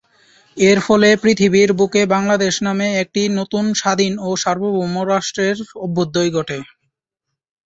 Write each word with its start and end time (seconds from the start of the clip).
এর 0.57 0.77
ফলে 0.85 1.09
পৃথিবীর 1.23 1.69
বুকে 1.79 2.01
বাংলাদেশ 2.13 2.53
নামে 2.65 2.87
একটি 3.03 3.21
নতুন 3.39 3.65
স্বাধীন 3.75 4.13
ও 4.19 4.39
সার্বভৌম 4.43 4.93
রাষ্ট্রের 5.11 5.55
অভ্যুদয় 5.83 6.29
ঘটে। 6.37 6.57